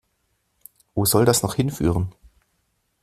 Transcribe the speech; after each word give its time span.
Wo 0.95 1.05
soll 1.05 1.25
das 1.25 1.43
noch 1.43 1.53
hinführen? 1.53 2.15